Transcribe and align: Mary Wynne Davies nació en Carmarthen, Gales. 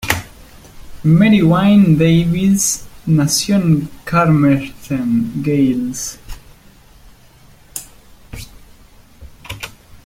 Mary 1.03 1.43
Wynne 1.43 1.95
Davies 1.95 2.87
nació 3.05 3.57
en 3.57 3.87
Carmarthen, 4.03 5.31
Gales. 5.43 6.17